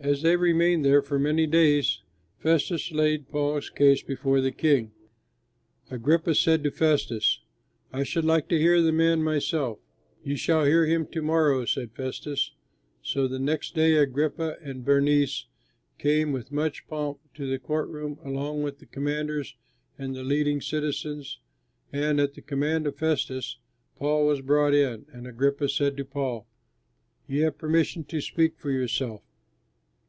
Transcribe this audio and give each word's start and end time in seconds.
As 0.00 0.20
they 0.20 0.36
remained 0.36 0.84
there 0.84 1.00
for 1.00 1.18
many 1.18 1.46
days, 1.46 2.02
Festus 2.38 2.92
laid 2.92 3.30
Paul's 3.30 3.70
case 3.70 4.02
before 4.02 4.42
the 4.42 4.52
King. 4.52 4.92
Agrippa 5.90 6.34
said 6.34 6.62
to 6.64 6.70
Festus, 6.70 7.40
"I 7.90 8.02
should 8.02 8.26
like 8.26 8.46
to 8.48 8.58
hear 8.58 8.82
the 8.82 8.92
man 8.92 9.22
myself." 9.22 9.78
"You 10.22 10.36
shall 10.36 10.66
hear 10.66 10.84
him 10.84 11.06
to 11.06 11.22
morrow," 11.22 11.64
said 11.64 11.92
Festus. 11.92 12.52
So 13.02 13.26
the 13.26 13.38
next 13.38 13.74
day 13.74 13.94
Agrippa 13.96 14.58
and 14.60 14.84
Bernice 14.84 15.46
came 15.96 16.32
with 16.32 16.52
much 16.52 16.86
pomp 16.86 17.20
to 17.36 17.48
the 17.48 17.58
court 17.58 17.88
room, 17.88 18.18
along 18.22 18.62
with 18.62 18.80
the 18.80 18.86
commanders 18.86 19.56
and 19.98 20.14
the 20.14 20.22
leading 20.24 20.60
citizens; 20.60 21.38
and 21.94 22.20
at 22.20 22.34
the 22.34 22.42
command 22.42 22.86
of 22.86 22.96
Festus 22.98 23.56
Paul 23.96 24.26
was 24.26 24.42
brought 24.42 24.74
in. 24.74 25.06
And 25.14 25.26
Agrippa 25.26 25.66
said 25.70 25.96
to 25.96 26.04
Paul, 26.04 26.46
"You 27.26 27.44
have 27.44 27.56
permission 27.56 28.04
to 28.04 28.20
speak 28.20 28.58
for 28.58 28.70
yourself." 28.70 29.22